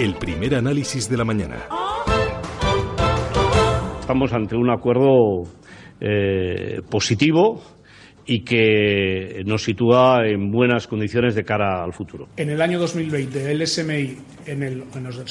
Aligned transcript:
El 0.00 0.14
primer 0.14 0.54
análisis 0.54 1.10
de 1.10 1.16
la 1.18 1.26
mañana. 1.26 1.68
Estamos 4.00 4.32
ante 4.32 4.56
un 4.56 4.70
acuerdo 4.70 5.42
eh, 6.00 6.80
positivo 6.88 7.62
y 8.24 8.42
que 8.42 9.42
nos 9.44 9.62
sitúa 9.62 10.26
en 10.26 10.50
buenas 10.50 10.86
condiciones 10.86 11.34
de 11.34 11.44
cara 11.44 11.84
al 11.84 11.92
futuro. 11.92 12.28
En 12.38 12.48
el 12.48 12.62
año 12.62 12.78
2020, 12.78 13.52
el 13.52 13.66
SMI 13.66 14.16
en, 14.46 14.62
el, 14.62 14.84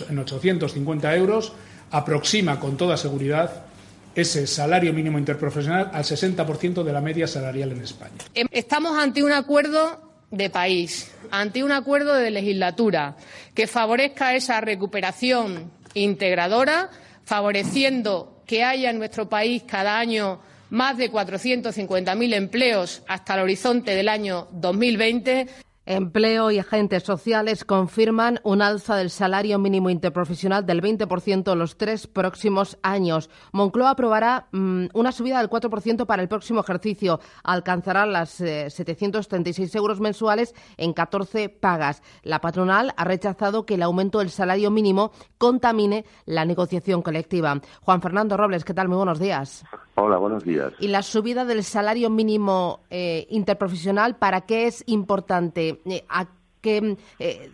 en 0.07 0.19
850 0.19 1.15
euros 1.15 1.51
aproxima 1.89 2.59
con 2.59 2.77
toda 2.77 2.95
seguridad 2.95 3.65
ese 4.13 4.45
salario 4.45 4.93
mínimo 4.93 5.17
interprofesional 5.17 5.89
al 5.91 6.03
60% 6.03 6.83
de 6.83 6.93
la 6.93 7.01
media 7.01 7.25
salarial 7.25 7.71
en 7.71 7.81
España. 7.81 8.17
Em, 8.35 8.45
estamos 8.51 8.95
ante 8.99 9.23
un 9.23 9.31
acuerdo 9.31 10.08
de 10.31 10.49
país, 10.49 11.11
ante 11.31 11.63
un 11.63 11.71
acuerdo 11.71 12.13
de 12.13 12.31
legislatura 12.31 13.15
que 13.55 13.67
favorezca 13.67 14.35
esa 14.35 14.61
recuperación 14.61 15.71
integradora, 15.93 16.89
favoreciendo 17.25 18.41
que 18.45 18.63
haya 18.63 18.89
en 18.89 18.99
nuestro 18.99 19.29
país 19.29 19.63
cada 19.65 19.99
año 19.99 20.39
más 20.69 20.97
de 20.97 21.11
450.000 21.11 22.33
empleos 22.33 23.03
hasta 23.07 23.35
el 23.35 23.41
horizonte 23.41 23.95
del 23.95 24.09
año 24.09 24.47
2020. 24.51 25.47
Empleo 25.91 26.51
y 26.51 26.59
agentes 26.59 27.01
sociales 27.01 27.65
confirman 27.65 28.39
un 28.43 28.61
alza 28.61 28.95
del 28.95 29.09
salario 29.09 29.57
mínimo 29.57 29.89
interprofesional 29.89 30.63
del 30.63 30.83
20% 30.83 31.51
en 31.51 31.57
los 31.57 31.77
tres 31.79 32.05
próximos 32.05 32.77
años. 32.83 33.31
Moncloa 33.53 33.89
aprobará 33.89 34.49
mm, 34.51 34.89
una 34.93 35.11
subida 35.11 35.39
del 35.39 35.49
4% 35.49 36.05
para 36.05 36.21
el 36.21 36.27
próximo 36.27 36.59
ejercicio. 36.59 37.19
Alcanzará 37.43 38.05
las 38.05 38.29
736 38.29 39.73
eh, 39.73 39.77
euros 39.79 39.99
mensuales 39.99 40.53
en 40.77 40.93
14 40.93 41.49
pagas. 41.49 42.03
La 42.21 42.39
patronal 42.39 42.93
ha 42.95 43.03
rechazado 43.03 43.65
que 43.65 43.73
el 43.73 43.81
aumento 43.81 44.19
del 44.19 44.29
salario 44.29 44.69
mínimo 44.69 45.11
contamine 45.39 46.05
la 46.27 46.45
negociación 46.45 47.01
colectiva. 47.01 47.59
Juan 47.81 48.03
Fernando 48.03 48.37
Robles, 48.37 48.63
¿qué 48.63 48.75
tal? 48.75 48.89
Muy 48.89 48.97
buenos 48.97 49.17
días. 49.17 49.65
Hola, 49.95 50.17
buenos 50.17 50.43
días. 50.43 50.71
¿Y 50.79 50.89
la 50.89 51.01
subida 51.01 51.45
del 51.45 51.63
salario 51.63 52.11
mínimo 52.11 52.81
eh, 52.91 53.25
interprofesional 53.31 54.17
para 54.17 54.41
qué 54.41 54.67
es 54.67 54.83
importante? 54.85 55.78
Eh, 55.85 56.03
¿A 56.09 56.25
qué, 56.61 56.97
eh, 57.19 57.49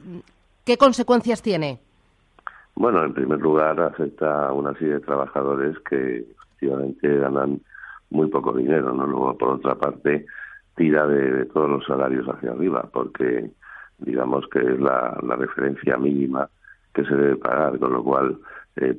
qué 0.65 0.77
consecuencias 0.77 1.41
tiene? 1.41 1.79
Bueno, 2.75 3.03
en 3.03 3.13
primer 3.13 3.39
lugar, 3.39 3.79
afecta 3.79 4.47
a 4.47 4.53
una 4.53 4.73
serie 4.73 4.95
de 4.95 4.99
trabajadores 4.99 5.77
que 5.89 6.25
efectivamente 6.35 7.17
ganan 7.17 7.61
muy 8.09 8.27
poco 8.27 8.53
dinero, 8.53 8.93
¿no? 8.93 9.05
Luego, 9.05 9.37
por 9.37 9.49
otra 9.51 9.75
parte, 9.75 10.25
tira 10.75 11.07
de, 11.07 11.45
todos 11.45 11.69
los 11.69 11.85
salarios 11.85 12.27
hacia 12.27 12.51
arriba, 12.51 12.89
porque 12.91 13.49
digamos 13.99 14.45
que 14.49 14.59
es 14.59 14.79
la, 14.79 15.17
referencia 15.37 15.97
mínima 15.97 16.49
que 16.93 17.05
se 17.05 17.15
debe 17.15 17.37
pagar, 17.37 17.79
con 17.79 17.93
lo 17.93 18.03
cual 18.03 18.37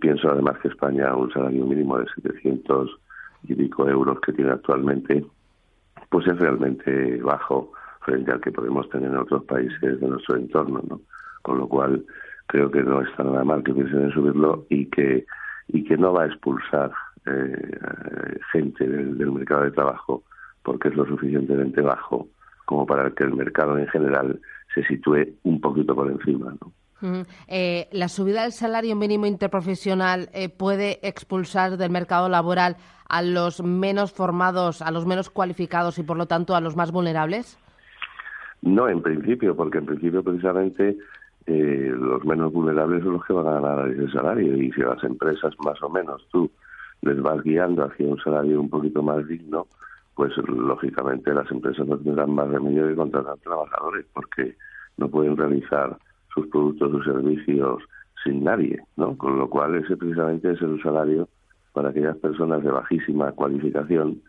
pienso 0.01 0.31
además 0.31 0.59
que 0.61 0.69
España 0.69 1.15
un 1.15 1.31
salario 1.31 1.67
mínimo 1.67 1.99
de 1.99 2.07
700 2.15 2.99
y 3.49 3.55
pico 3.55 3.89
euros 3.89 4.21
que 4.21 4.33
tiene 4.33 4.53
actualmente, 4.53 5.25
pues 6.09 6.27
es 6.27 6.39
realmente 6.39 7.21
bajo 7.23 7.73
frente 8.07 8.33
al 8.33 8.41
que 8.41 8.53
podemos 8.53 8.89
tener 8.89 9.11
en 9.11 9.19
otros 9.19 9.45
países 9.45 10.01
de 10.01 10.09
nuestro 10.09 10.37
entorno, 10.37 10.81
¿no? 10.89 11.01
Con 11.43 11.59
lo 11.59 11.69
cual 11.69 12.07
creo 12.47 12.71
que 12.71 12.83
no 12.83 13.03
está 13.03 13.25
nada 13.25 13.45
mal 13.45 13.63
que 13.65 13.75
piensen 13.75 14.05
en 14.05 14.13
subirlo 14.13 14.65
y 14.71 14.87
que 14.87 15.27
y 15.69 15.83
que 15.83 15.97
no 15.97 16.13
va 16.13 16.23
a 16.23 16.27
expulsar 16.27 16.93
eh, 17.27 17.79
gente 18.53 18.87
del, 18.87 19.33
mercado 19.33 19.65
de 19.65 19.73
trabajo 19.73 20.23
porque 20.63 20.89
es 20.89 20.95
lo 20.95 21.05
suficientemente 21.07 21.81
bajo 21.81 22.29
como 22.65 22.87
para 22.87 23.11
que 23.11 23.25
el 23.25 23.35
mercado 23.35 23.77
en 23.77 23.89
general 23.89 24.41
se 24.75 24.85
sitúe 24.85 25.35
un 25.43 25.61
poquito 25.61 25.95
por 25.95 26.11
encima, 26.11 26.55
¿no? 26.61 26.73
Eh, 27.47 27.89
¿La 27.93 28.09
subida 28.09 28.43
del 28.43 28.53
salario 28.53 28.97
mínimo 28.97 29.27
interprofesional 29.27 30.31
eh, 30.33 30.49
puede 30.49 30.99
expulsar 31.07 31.77
del 31.77 31.91
mercado 31.91 32.29
laboral 32.29 32.77
a 33.09 33.23
los 33.23 33.63
menos 33.63 34.13
formados, 34.13 34.81
a 34.81 34.91
los 34.91 35.05
menos 35.05 35.29
cualificados 35.29 35.99
y, 35.99 36.03
por 36.03 36.17
lo 36.17 36.27
tanto, 36.27 36.57
a 36.57 36.61
los 36.61 36.75
más 36.75 36.93
vulnerables? 36.93 37.59
No, 38.67 38.89
en 38.89 39.01
principio, 39.01 39.55
porque 39.55 39.79
en 39.79 39.87
principio 39.87 40.25
precisamente 40.25 40.99
eh, 41.47 41.95
los 41.97 42.25
menos 42.25 42.53
vulnerables 42.53 43.05
son 43.05 43.13
los 43.13 43.25
que 43.25 43.33
van 43.33 43.47
a 43.47 43.61
ganar 43.61 43.89
ese 43.89 44.11
salario 44.11 44.57
y 44.57 44.73
si 44.73 44.81
las 44.81 45.03
empresas 45.05 45.55
más 45.65 45.81
o 45.85 45.89
menos 45.89 46.27
tú 46.33 46.51
les 47.03 47.23
vas 47.23 47.41
guiando 47.45 47.85
hacia 47.85 48.09
un 48.09 48.19
salario 48.19 48.61
un 48.61 48.69
poquito 48.69 49.05
más 49.05 49.25
digno, 49.29 49.69
pues 50.17 50.37
lógicamente 50.39 51.33
las 51.33 51.49
empresas 51.53 51.87
no 51.87 51.97
tendrán 51.97 52.33
más 52.33 52.49
remedio 52.49 52.89
que 52.89 52.97
contratar 52.97 53.37
trabajadores 53.39 54.05
porque 54.13 54.57
no 54.97 55.09
pueden 55.09 55.37
realizar 55.37 55.97
sus 56.35 56.49
productos 56.49 56.93
o 56.93 57.05
servicios 57.05 57.85
sin 58.25 58.43
nadie, 58.43 58.83
¿no? 58.97 59.17
Con 59.17 59.39
lo 59.39 59.49
cual 59.49 59.77
ese 59.77 59.97
precisamente 59.97 60.51
es 60.51 60.61
el 60.61 60.83
salario 60.83 61.29
para 61.73 61.91
aquellas 61.91 62.17
personas 62.17 62.65
de 62.65 62.73
bajísima 62.73 63.31
cualificación 63.31 64.21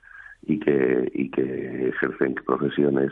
y 0.44 0.59
que 0.59 1.12
y 1.16 1.31
que 1.31 1.90
ejercen 1.90 2.36
profesiones 2.46 3.12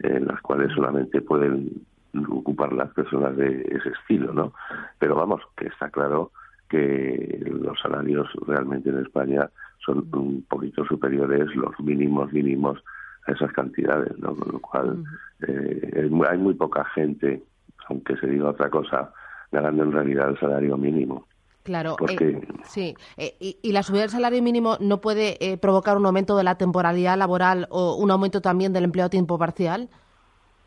en 0.00 0.26
las 0.26 0.40
cuales 0.40 0.72
solamente 0.74 1.20
pueden 1.20 1.84
ocupar 2.28 2.72
las 2.72 2.90
personas 2.92 3.36
de 3.36 3.62
ese 3.62 3.90
estilo, 3.90 4.32
¿no? 4.32 4.52
Pero 4.98 5.16
vamos, 5.16 5.42
que 5.56 5.66
está 5.66 5.90
claro 5.90 6.30
que 6.68 7.42
los 7.44 7.78
salarios 7.80 8.28
realmente 8.46 8.90
en 8.90 8.98
España 8.98 9.50
son 9.84 10.08
un 10.12 10.44
poquito 10.48 10.84
superiores, 10.84 11.54
los 11.54 11.78
mínimos 11.80 12.32
mínimos 12.32 12.82
a 13.26 13.32
esas 13.32 13.52
cantidades, 13.52 14.18
¿no? 14.18 14.34
Con 14.34 14.52
lo 14.52 14.60
cual 14.60 15.04
eh, 15.46 16.10
hay 16.28 16.38
muy 16.38 16.54
poca 16.54 16.84
gente 16.86 17.42
aunque 17.88 18.16
se 18.16 18.26
diga 18.26 18.50
otra 18.50 18.70
cosa, 18.70 19.12
ganando 19.50 19.84
en 19.84 19.92
realidad 19.92 20.30
el 20.30 20.38
salario 20.38 20.76
mínimo. 20.76 21.26
Claro, 21.64 21.96
eh, 22.10 22.46
sí. 22.64 22.94
Eh, 23.16 23.56
y, 23.62 23.72
la 23.72 23.82
subida 23.82 24.02
del 24.02 24.10
salario 24.10 24.42
mínimo 24.42 24.76
no 24.80 25.00
puede 25.00 25.38
eh, 25.40 25.56
provocar 25.56 25.96
un 25.96 26.04
aumento 26.04 26.36
de 26.36 26.44
la 26.44 26.56
temporalidad 26.56 27.16
laboral 27.16 27.66
o 27.70 27.96
un 27.96 28.10
aumento 28.10 28.42
también 28.42 28.74
del 28.74 28.84
empleo 28.84 29.06
a 29.06 29.08
tiempo 29.08 29.38
parcial? 29.38 29.88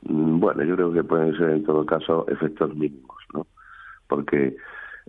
Mm, 0.01 0.39
bueno, 0.39 0.63
yo 0.63 0.75
creo 0.75 0.91
que 0.91 1.03
pueden 1.03 1.37
ser 1.37 1.51
en 1.51 1.63
todo 1.63 1.85
caso 1.85 2.25
efectos 2.29 2.75
mínimos, 2.75 3.17
¿no? 3.31 3.45
Porque 4.07 4.57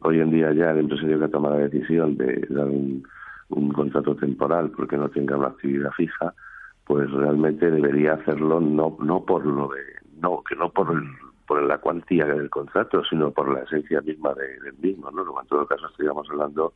hoy 0.03 0.21
en 0.21 0.31
día 0.31 0.53
ya 0.53 0.73
el 0.73 0.81
empresario 0.81 1.19
que 1.19 1.29
toma 1.29 1.51
la 1.51 1.69
decisión 1.69 2.19
de 2.19 2.47
dar 2.51 2.67
un, 2.67 3.03
un 3.49 3.73
contrato 3.73 4.15
temporal 4.15 4.71
porque 4.71 4.99
no 4.99 5.09
tenga 5.09 5.39
una 5.39 5.49
actividad 5.49 5.93
fija, 5.93 6.35
pues 6.85 7.11
realmente 7.11 7.71
debería 7.71 8.13
hacerlo 8.13 8.61
no 8.61 8.95
no 9.01 9.25
por 9.25 9.47
lo 9.47 9.69
de 9.69 9.81
no 10.21 10.43
que 10.43 10.55
no 10.55 10.71
por 10.71 10.91
el 10.93 11.03
por 11.49 11.63
la 11.63 11.79
cuantía 11.79 12.27
del 12.27 12.51
contrato, 12.51 13.03
sino 13.09 13.31
por 13.31 13.51
la 13.51 13.61
esencia 13.61 14.03
misma 14.03 14.35
del 14.35 14.75
mismo, 14.75 15.11
¿no? 15.11 15.23
En 15.41 15.49
todo 15.49 15.67
caso 15.67 15.87
estaríamos 15.89 16.29
hablando 16.31 16.75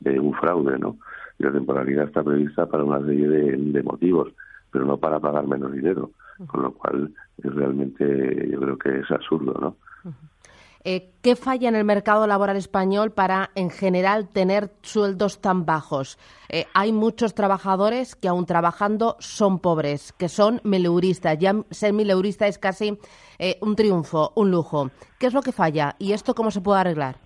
de 0.00 0.18
un 0.18 0.32
fraude, 0.32 0.78
¿no? 0.78 0.96
Y 1.38 1.44
la 1.44 1.52
temporalidad 1.52 2.06
está 2.06 2.22
prevista 2.22 2.64
para 2.64 2.84
una 2.84 3.04
serie 3.04 3.28
de, 3.28 3.82
motivos, 3.82 4.32
pero 4.70 4.86
no 4.86 4.96
para 4.96 5.20
pagar 5.20 5.46
menos 5.46 5.72
dinero, 5.72 6.10
con 6.46 6.62
lo 6.62 6.72
cual 6.72 7.12
es 7.36 7.54
realmente, 7.54 8.48
yo 8.50 8.60
creo 8.60 8.78
que 8.78 9.00
es 9.00 9.10
absurdo, 9.10 9.54
¿no? 9.60 9.76
Eh, 10.86 11.12
¿Qué 11.22 11.34
falla 11.34 11.70
en 11.70 11.76
el 11.76 11.84
mercado 11.84 12.26
laboral 12.26 12.58
español 12.58 13.10
para, 13.10 13.50
en 13.54 13.70
general, 13.70 14.28
tener 14.28 14.70
sueldos 14.82 15.40
tan 15.40 15.64
bajos? 15.64 16.18
Eh, 16.50 16.66
hay 16.74 16.92
muchos 16.92 17.34
trabajadores 17.34 18.14
que, 18.14 18.28
aún 18.28 18.44
trabajando, 18.44 19.16
son 19.18 19.60
pobres, 19.60 20.12
que 20.12 20.28
son 20.28 20.60
mileuristas. 20.62 21.38
Ya 21.38 21.54
ser 21.70 21.94
mileurista 21.94 22.46
es 22.48 22.58
casi 22.58 22.98
eh, 23.38 23.56
un 23.62 23.76
triunfo, 23.76 24.32
un 24.36 24.50
lujo. 24.50 24.90
¿Qué 25.18 25.26
es 25.26 25.32
lo 25.32 25.40
que 25.40 25.52
falla 25.52 25.96
y 25.98 26.12
esto 26.12 26.34
cómo 26.34 26.50
se 26.50 26.60
puede 26.60 26.80
arreglar? 26.80 27.16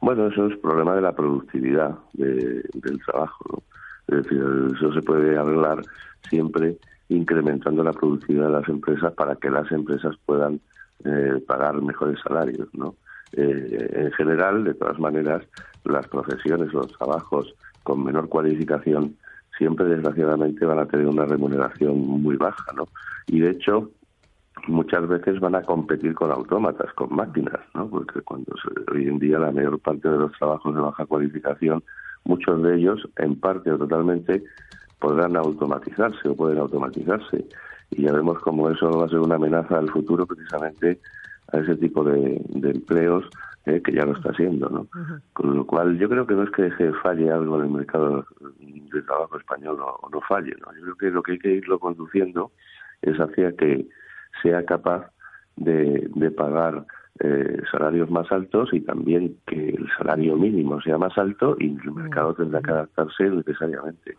Bueno, 0.00 0.28
eso 0.28 0.46
es 0.46 0.56
problema 0.56 0.94
de 0.94 1.02
la 1.02 1.12
productividad 1.12 1.98
del 2.14 3.00
trabajo. 3.04 3.62
Es 4.06 4.22
decir, 4.22 4.42
eso 4.74 4.94
se 4.94 5.02
puede 5.02 5.36
arreglar 5.36 5.82
siempre 6.30 6.78
incrementando 7.10 7.84
la 7.84 7.92
productividad 7.92 8.46
de 8.46 8.52
las 8.52 8.68
empresas 8.70 9.12
para 9.12 9.36
que 9.36 9.50
las 9.50 9.70
empresas 9.70 10.16
puedan 10.24 10.60
eh, 11.04 11.42
pagar 11.46 11.80
mejores 11.82 12.18
salarios, 12.22 12.68
¿no? 12.74 12.96
Eh, 13.32 13.90
en 13.92 14.12
general, 14.12 14.64
de 14.64 14.74
todas 14.74 14.98
maneras, 14.98 15.44
las 15.84 16.06
profesiones, 16.08 16.72
los 16.72 16.88
trabajos 16.96 17.54
con 17.82 18.04
menor 18.04 18.28
cualificación 18.28 19.16
siempre, 19.56 19.86
desgraciadamente, 19.86 20.64
van 20.64 20.78
a 20.78 20.86
tener 20.86 21.06
una 21.06 21.26
remuneración 21.26 21.98
muy 21.98 22.36
baja, 22.36 22.72
¿no? 22.74 22.88
Y 23.26 23.40
de 23.40 23.50
hecho, 23.50 23.90
muchas 24.66 25.06
veces 25.08 25.40
van 25.40 25.56
a 25.56 25.62
competir 25.62 26.14
con 26.14 26.30
autómatas, 26.30 26.92
con 26.94 27.14
máquinas, 27.14 27.60
¿no? 27.74 27.88
Porque 27.88 28.20
cuando 28.22 28.52
hoy 28.92 29.08
en 29.08 29.18
día 29.18 29.38
la 29.38 29.52
mayor 29.52 29.78
parte 29.80 30.08
de 30.08 30.18
los 30.18 30.32
trabajos 30.32 30.74
de 30.74 30.80
baja 30.80 31.06
cualificación, 31.06 31.82
muchos 32.24 32.62
de 32.62 32.76
ellos, 32.76 33.08
en 33.16 33.38
parte 33.38 33.72
o 33.72 33.78
totalmente, 33.78 34.42
podrán 35.00 35.36
automatizarse 35.36 36.28
o 36.28 36.36
pueden 36.36 36.58
automatizarse 36.58 37.46
y 37.90 38.02
ya 38.02 38.12
vemos 38.12 38.38
cómo 38.40 38.70
eso 38.70 38.90
va 38.90 39.06
a 39.06 39.08
ser 39.08 39.18
una 39.18 39.36
amenaza 39.36 39.78
al 39.78 39.90
futuro 39.90 40.26
precisamente 40.26 41.00
a 41.52 41.58
ese 41.58 41.76
tipo 41.76 42.04
de, 42.04 42.42
empleos 42.54 43.24
eh, 43.66 43.80
que 43.82 43.92
ya 43.92 44.04
lo 44.04 44.12
está 44.12 44.30
haciendo, 44.30 44.68
¿no? 44.68 44.86
Con 45.32 45.56
lo 45.56 45.66
cual 45.66 45.98
yo 45.98 46.08
creo 46.08 46.26
que 46.26 46.34
no 46.34 46.42
es 46.42 46.50
que 46.50 46.92
falle 47.02 47.30
algo 47.30 47.58
en 47.58 47.64
el 47.64 47.70
mercado 47.70 48.26
de 48.60 49.02
trabajo 49.02 49.38
español 49.38 49.78
o, 49.80 50.08
no 50.10 50.20
falle, 50.22 50.54
¿no? 50.60 50.72
Yo 50.74 50.82
creo 50.82 50.96
que 50.96 51.10
lo 51.10 51.22
que 51.22 51.32
hay 51.32 51.38
que 51.38 51.54
irlo 51.54 51.78
conduciendo 51.78 52.52
es 53.02 53.16
hacia 53.18 53.52
que 53.56 53.86
sea 54.42 54.64
capaz 54.64 55.10
de, 55.56 56.08
de 56.14 56.30
pagar 56.30 56.86
eh, 57.20 57.62
salarios 57.72 58.10
más 58.10 58.30
altos 58.30 58.68
y 58.72 58.80
también 58.80 59.38
que 59.46 59.70
el 59.70 59.88
salario 59.96 60.36
mínimo 60.36 60.80
sea 60.80 60.98
más 60.98 61.18
alto 61.18 61.56
y 61.58 61.66
el 61.66 61.92
mercado 61.92 62.32
tendrá 62.34 62.60
que 62.60 62.70
adaptarse 62.70 63.24
necesariamente. 63.24 64.14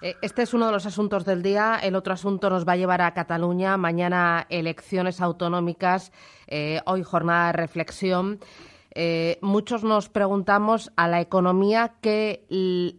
Eh, 0.00 0.14
este 0.22 0.42
es 0.42 0.54
uno 0.54 0.66
de 0.66 0.72
los 0.72 0.86
asuntos 0.86 1.24
del 1.24 1.42
día. 1.42 1.78
El 1.82 1.96
otro 1.96 2.12
asunto 2.12 2.50
nos 2.50 2.66
va 2.66 2.72
a 2.72 2.76
llevar 2.76 3.02
a 3.02 3.12
Cataluña. 3.12 3.76
Mañana 3.76 4.46
elecciones 4.50 5.20
autonómicas, 5.20 6.12
eh, 6.46 6.80
hoy 6.86 7.02
jornada 7.02 7.48
de 7.48 7.52
reflexión. 7.54 8.38
muchos 9.40 9.82
nos 9.82 10.08
preguntamos 10.08 10.92
a 10.96 11.08
la 11.08 11.20
economía 11.20 11.94
qué 12.00 12.44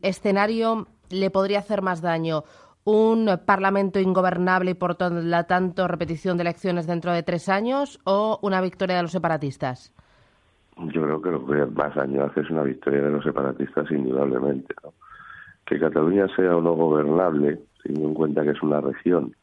escenario 0.01 0.87
le 1.09 1.29
podría 1.29 1.59
hacer 1.59 1.81
más 1.81 2.01
daño 2.01 2.43
un 2.85 3.39
Parlamento 3.45 3.99
ingobernable 3.99 4.71
y, 4.71 4.73
por 4.75 4.95
lo 5.01 5.43
tanto, 5.45 5.87
repetición 5.87 6.37
de 6.37 6.43
elecciones 6.43 6.87
dentro 6.87 7.11
de 7.11 7.23
tres 7.23 7.49
años 7.49 7.99
o 8.05 8.39
una 8.43 8.61
victoria 8.61 8.95
de 8.97 9.01
los 9.01 9.11
separatistas? 9.11 9.91
Yo 10.77 11.01
creo 11.01 11.21
que 11.21 11.31
lo 11.31 11.45
que 11.45 11.65
más 11.65 11.95
daño 11.95 12.23
hace 12.23 12.41
es 12.41 12.49
una 12.49 12.61
victoria 12.63 13.01
de 13.01 13.09
los 13.09 13.23
separatistas, 13.23 13.89
indudablemente. 13.89 14.75
Que 15.65 15.79
Cataluña 15.79 16.27
sea 16.35 16.55
o 16.55 16.61
no 16.61 16.73
gobernable, 16.73 17.59
teniendo 17.81 18.09
en 18.09 18.13
cuenta 18.13 18.43
que 18.43 18.51
es 18.51 18.61
una 18.61 18.81
región 18.81 19.35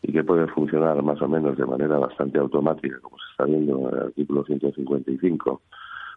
y 0.00 0.12
que 0.12 0.24
puede 0.24 0.46
funcionar 0.46 1.02
más 1.02 1.20
o 1.20 1.28
menos 1.28 1.58
de 1.58 1.66
manera 1.66 1.98
bastante 1.98 2.38
automática, 2.38 2.98
como 3.00 3.18
se 3.18 3.30
está 3.32 3.44
viendo 3.44 3.90
en 3.90 3.94
el 3.94 4.02
artículo 4.04 4.44
155, 4.44 5.60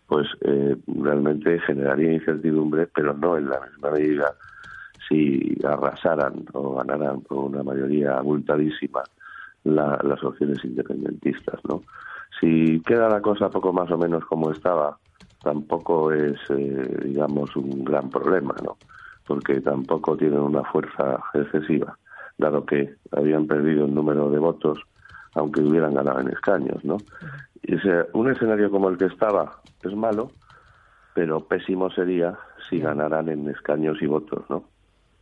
pues 0.08 0.28
eh, 0.42 0.78
realmente 0.88 1.60
generaría 1.62 2.14
incertidumbre, 2.14 2.88
pero 2.88 3.14
no 3.14 3.38
en 3.38 3.50
la 3.50 3.60
misma 3.62 3.92
medida 3.92 4.36
si 5.10 5.58
arrasaran 5.68 6.46
o 6.54 6.76
ganaran 6.76 7.22
con 7.22 7.40
una 7.40 7.64
mayoría 7.64 8.18
abultadísima 8.18 9.04
las 9.64 10.24
opciones 10.24 10.64
independentistas, 10.64 11.60
¿no? 11.68 11.84
Si 12.40 12.80
queda 12.82 13.10
la 13.10 13.22
cosa 13.22 13.50
poco 13.50 13.74
más 13.74 13.92
o 13.92 13.98
menos 13.98 14.24
como 14.26 14.52
estaba, 14.52 14.98
tampoco 15.44 16.14
es, 16.14 16.38
eh, 16.50 17.00
digamos, 17.04 17.56
un 17.56 17.84
gran 17.84 18.10
problema, 18.10 18.56
¿no? 18.64 18.78
Porque 19.28 19.60
tampoco 19.62 20.16
tienen 20.16 20.40
una 20.40 20.64
fuerza 20.64 21.20
excesiva, 21.34 21.98
dado 22.38 22.66
que 22.66 22.96
habían 23.12 23.48
perdido 23.48 23.86
el 23.86 23.94
número 23.94 24.30
de 24.30 24.40
votos, 24.40 24.80
aunque 25.36 25.62
hubieran 25.62 25.94
ganado 25.94 26.22
en 26.22 26.30
escaños, 26.30 26.84
¿no? 26.86 26.98
Y 27.64 27.76
un 28.14 28.32
escenario 28.32 28.72
como 28.72 28.90
el 28.90 28.98
que 28.98 29.06
estaba 29.06 29.62
es 29.84 29.94
malo, 29.94 30.32
pero 31.14 31.42
pésimo 31.42 31.90
sería 31.92 32.38
si 32.70 32.80
ganaran 32.80 33.28
en 33.30 33.50
escaños 33.50 34.02
y 34.02 34.08
votos, 34.08 34.44
¿no? 34.50 34.64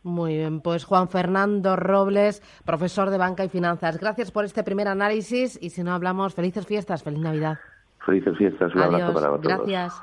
Muy 0.02 0.36
bien, 0.36 0.60
pues 0.60 0.84
Juan 0.84 1.08
Fernando 1.08 1.76
Robles, 1.76 2.42
profesor 2.64 3.10
de 3.10 3.18
Banca 3.18 3.44
y 3.44 3.48
Finanzas. 3.48 3.98
Gracias 3.98 4.30
por 4.30 4.44
este 4.44 4.62
primer 4.62 4.88
análisis 4.88 5.58
y 5.60 5.70
si 5.70 5.82
no 5.82 5.92
hablamos, 5.92 6.34
felices 6.34 6.66
fiestas, 6.66 7.02
feliz 7.02 7.20
Navidad. 7.20 7.58
Felices 8.06 8.36
fiestas, 8.38 8.74
un 8.74 8.82
abrazo 8.82 9.12
para 9.12 9.26
todos. 9.26 9.42
Gracias. 9.42 10.02